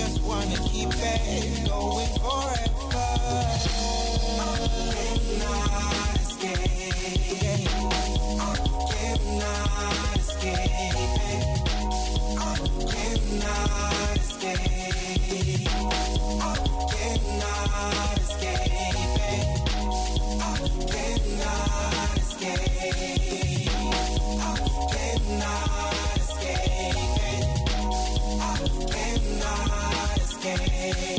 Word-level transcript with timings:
just 0.00 0.22
wanna 0.22 0.56
keep 0.70 0.88
it 0.94 1.68
going. 1.68 1.99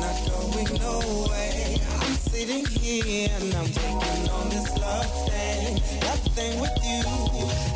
not 0.00 0.16
going 0.30 0.72
no 0.80 0.98
way. 1.30 1.76
I'm 2.00 2.14
sitting 2.30 2.64
here 2.66 3.30
and 3.40 3.54
I'm 3.54 3.66
taking 3.66 4.28
on 4.30 4.48
this 4.50 4.68
love 4.78 5.28
thing. 5.28 5.74
That 6.00 6.20
thing 6.36 6.60
with 6.60 6.76
you, 6.84 7.02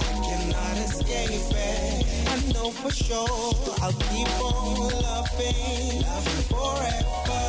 I 0.08 0.12
cannot 0.26 0.76
escape 0.86 1.30
it. 1.50 2.06
I 2.28 2.52
know 2.52 2.70
for 2.70 2.90
sure 2.90 3.54
I'll 3.82 3.92
keep 4.10 4.28
on 4.40 4.90
loving, 5.02 6.02
loving 6.02 6.44
forever. 6.52 7.42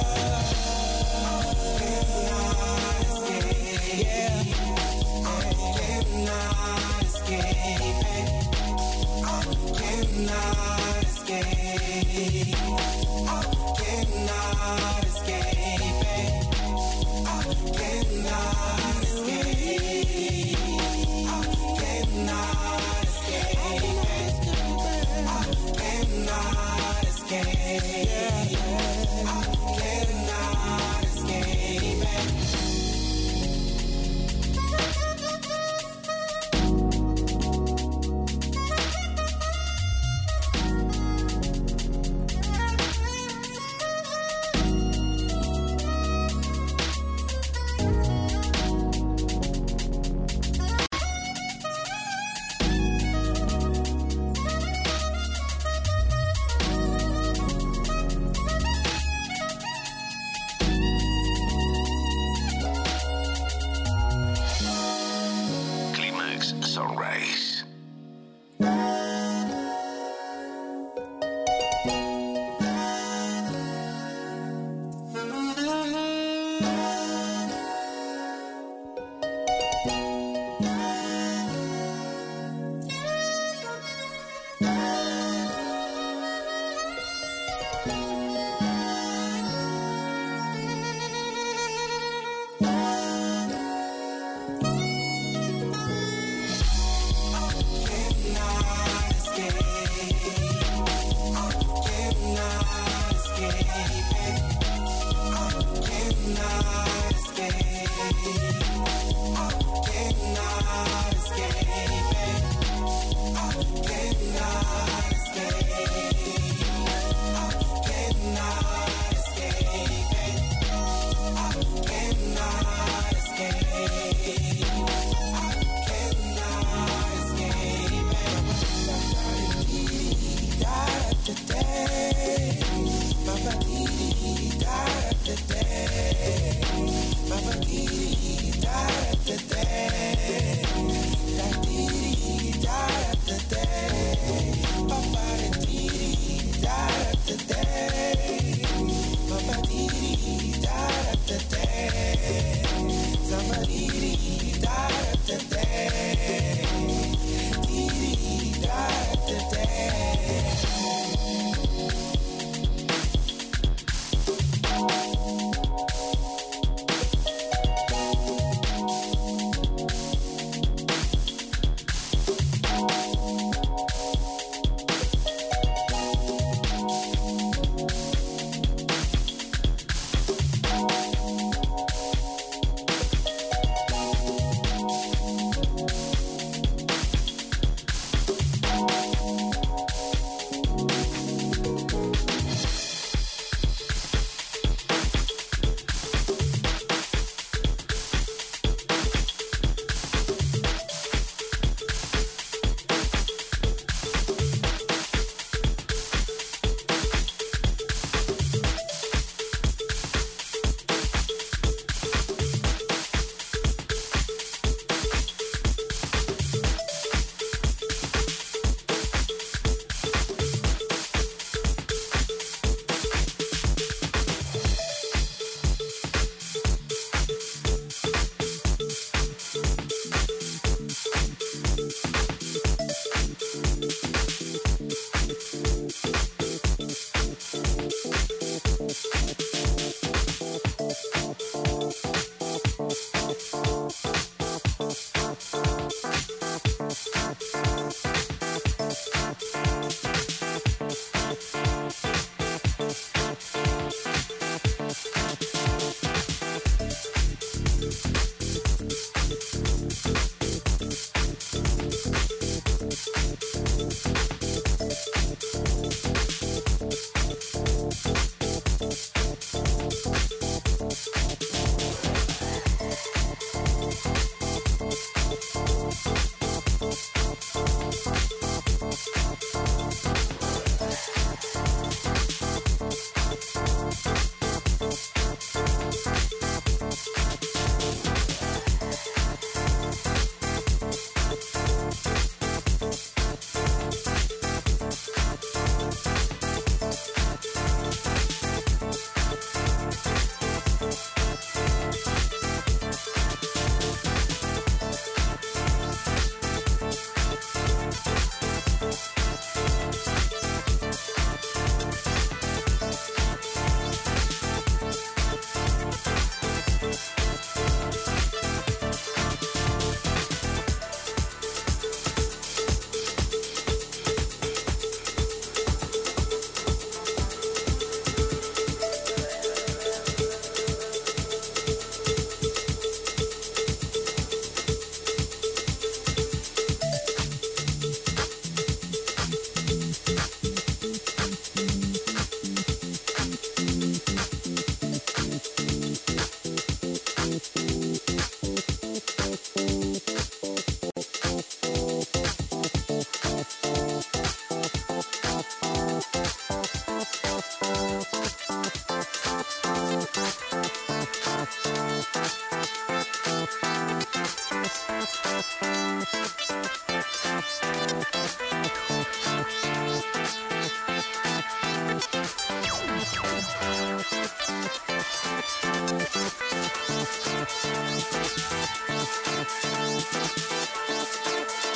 I 1.15 1.55
Cannot 1.79 3.01
escape, 3.09 4.05
yeah. 4.05 4.43
I 5.25 5.41
cannot 5.77 7.03
escape 7.03 8.09
it. 8.19 8.27
I 9.25 9.43
cannot 9.77 11.03
escape. 11.03 12.55
I 13.27 13.52
cannot 14.55 15.03
escape. 15.05 15.57
I 17.25 17.43
cannot 17.77 19.03
escape. 19.03 20.57
I 21.27 21.43
cannot 21.79 23.03
escape. 23.03 23.57
I 25.27 25.45
cannot 25.77 27.03
escape. 27.03 27.83
Yeah. 28.51 29.02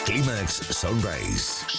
Sunrise. 0.07 1.76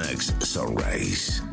Mix 0.00 0.32
Sunrise. 0.40 1.49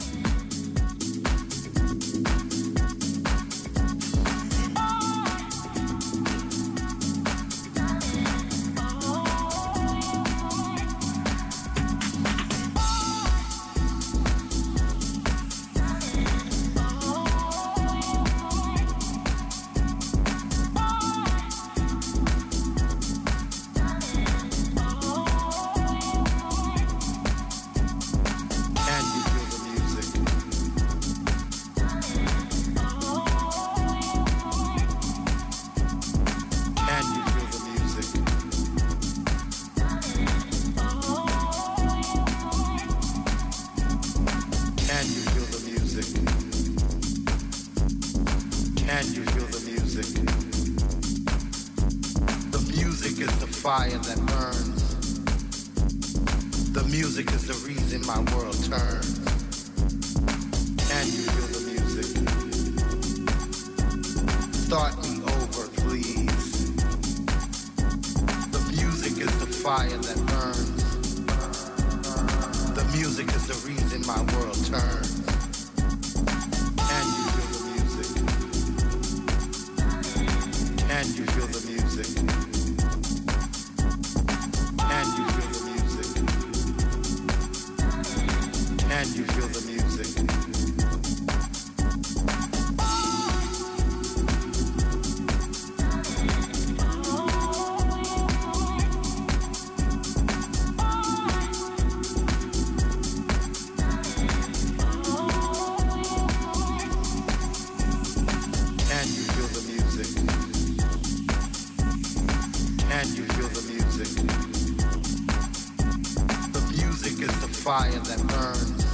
fire 117.67 117.91
that 117.91 118.25
burns. 118.27 118.86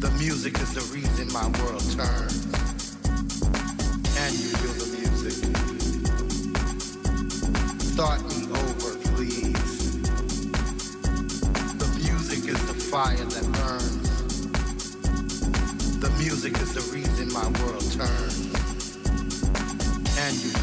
The 0.00 0.10
music 0.18 0.60
is 0.60 0.74
the 0.74 0.82
reason 0.92 1.32
my 1.32 1.48
world 1.62 1.80
turns. 1.96 2.44
Can 4.14 4.32
you 4.36 4.50
feel 4.60 4.74
the 4.76 4.88
music. 4.98 5.36
Start 7.80 8.20
me 8.28 8.44
over, 8.60 8.92
please. 9.14 10.02
The 11.78 11.88
music 11.96 12.40
is 12.52 12.60
the 12.66 12.74
fire 12.74 13.24
that 13.36 13.46
burns. 13.56 14.10
The 15.98 16.10
music 16.18 16.60
is 16.60 16.74
the 16.74 16.82
reason 16.92 17.32
my 17.32 17.48
world 17.62 17.90
turns. 17.90 18.52
Can 20.14 20.34
you 20.44 20.61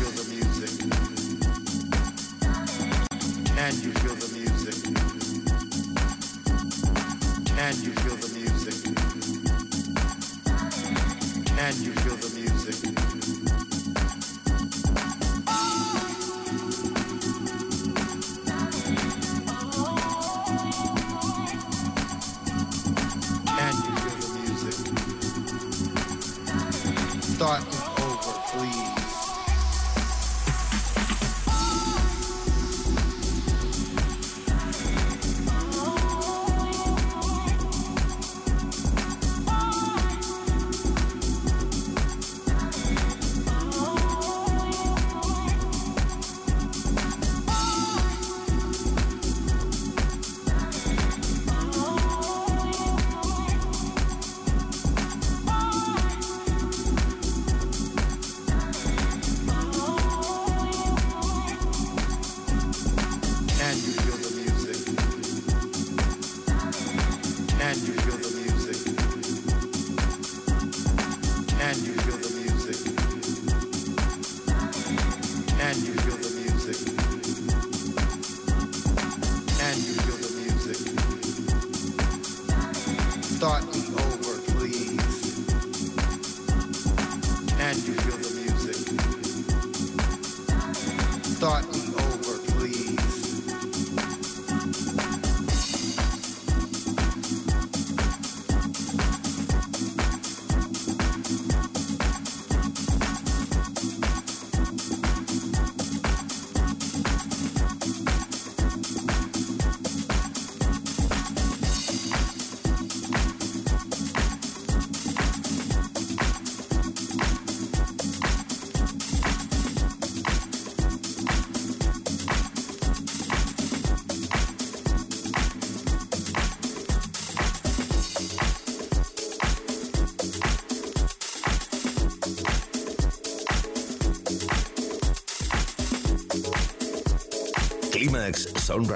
thought. 83.40 83.79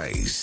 Sunrise. 0.04 0.43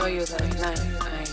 Saw 0.00 0.06
you 0.06 0.24
that 0.24 0.48
night, 0.60 0.80
I, 1.02 1.26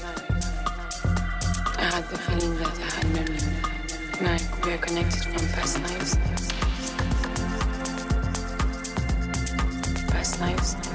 I 1.77 1.83
had 1.83 2.03
the 2.09 2.17
feeling 2.17 2.53
that 2.57 2.75
I 2.77 2.89
had 2.95 3.07
known 3.15 3.31
you. 3.37 4.27
Like 4.27 4.65
we 4.65 4.73
are 4.73 4.77
connected 4.77 5.23
from 5.23 5.47
past 5.55 5.79
lives. 5.83 6.15
Past 10.11 10.41
lives. 10.41 10.86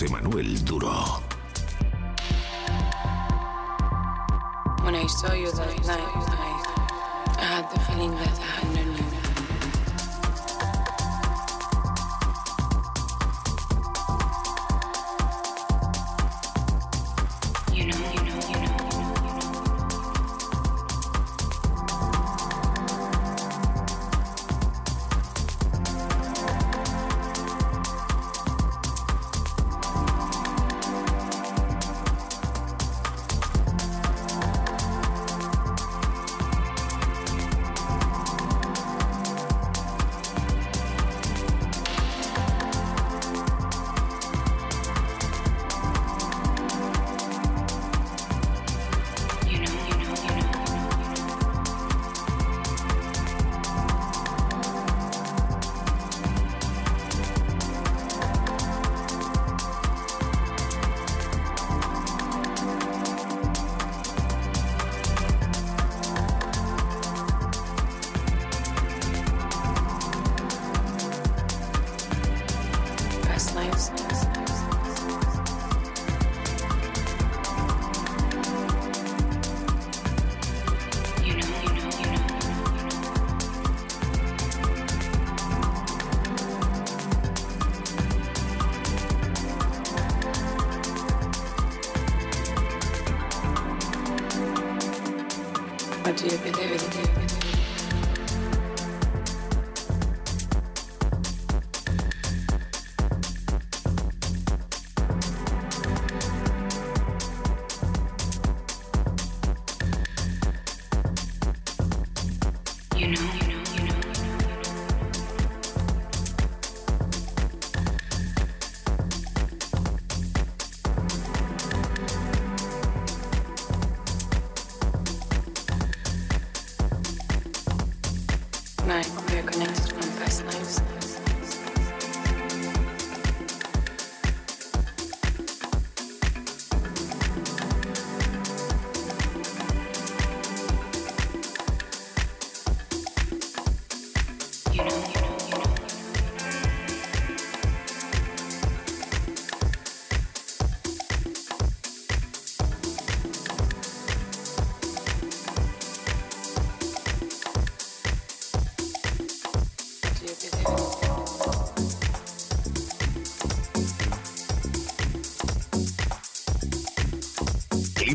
José 0.00 0.10
Manuel 0.10 0.64
Duro. 0.64 1.19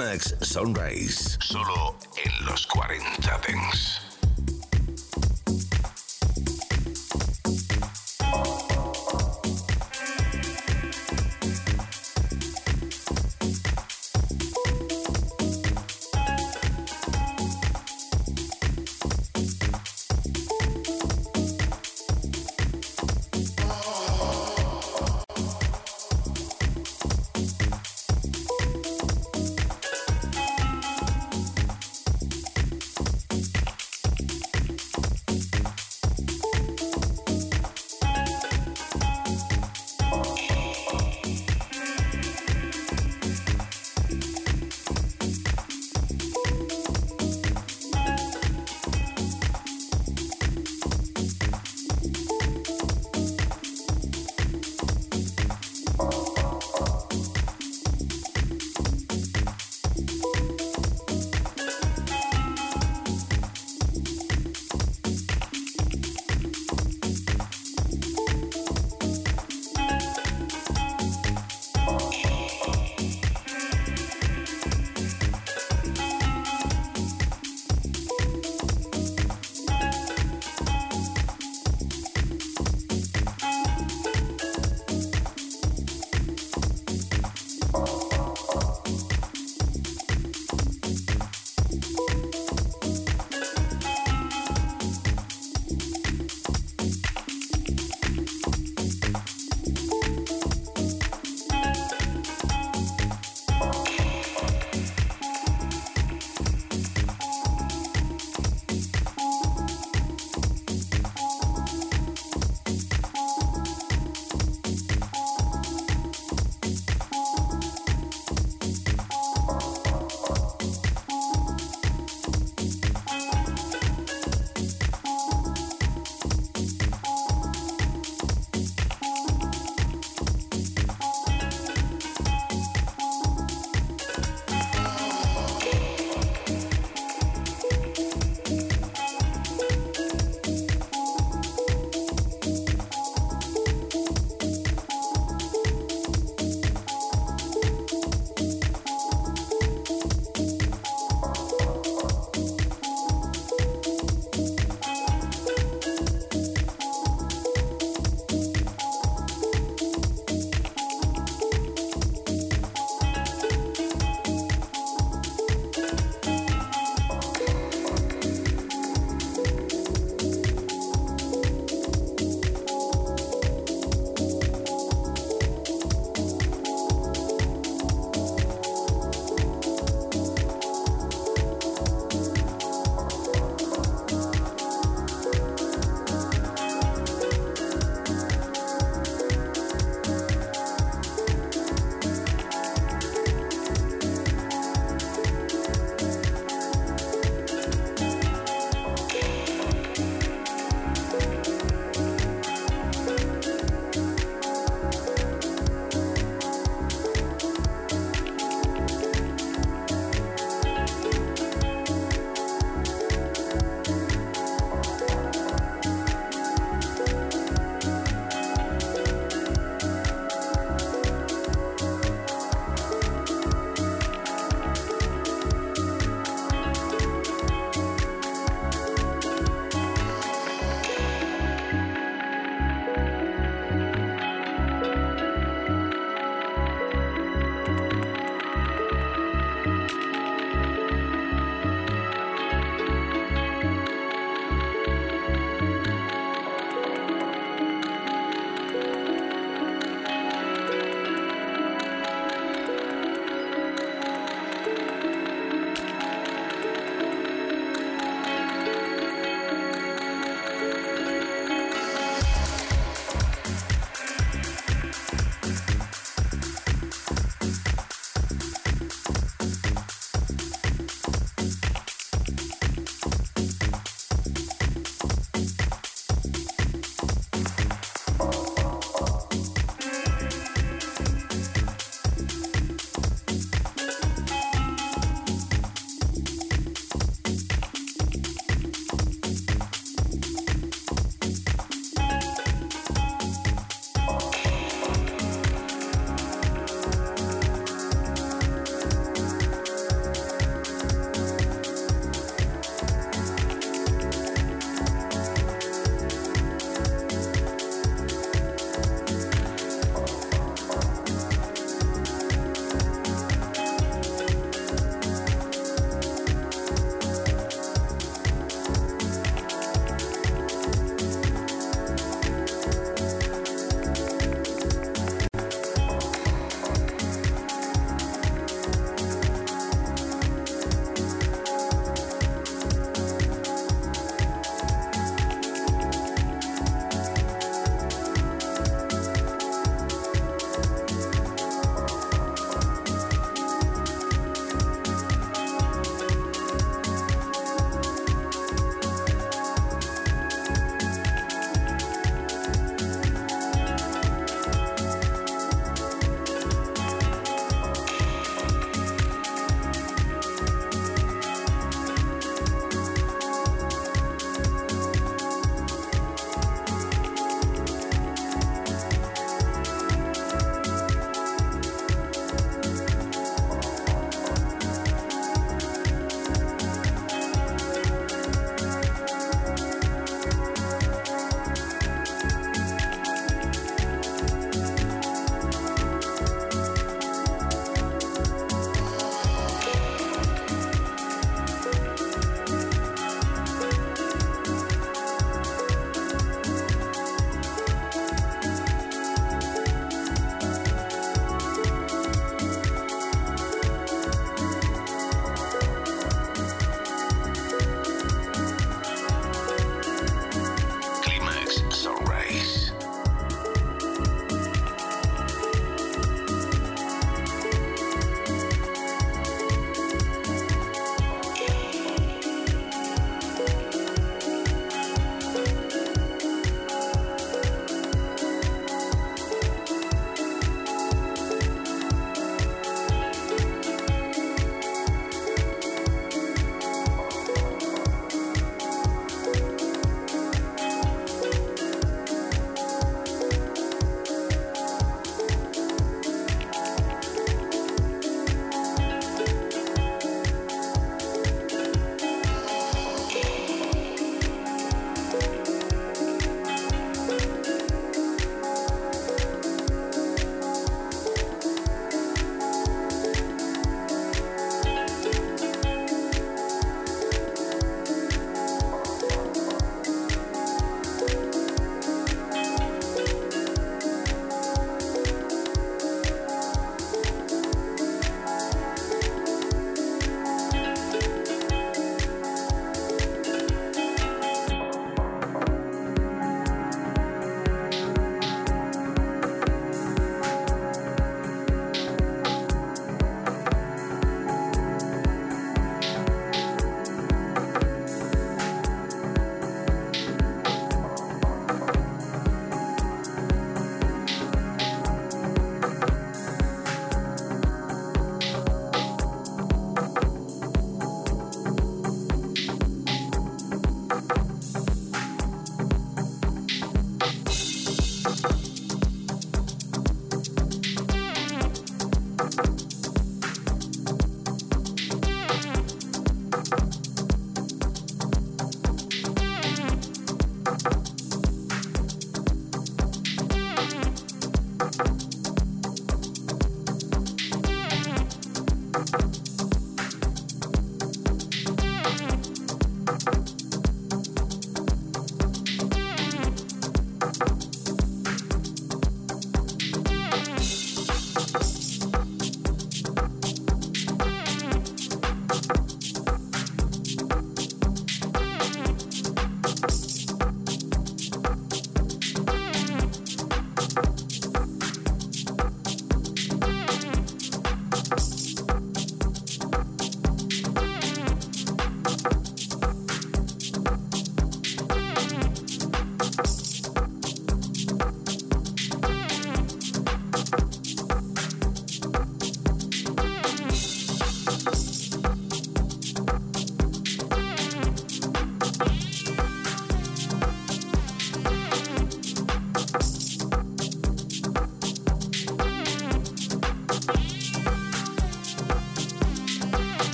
Clímax 0.00 0.34
Sunrise. 0.40 1.36
Solo 1.42 1.89